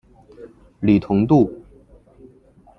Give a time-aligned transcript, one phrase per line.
[0.79, 1.63] 李同度。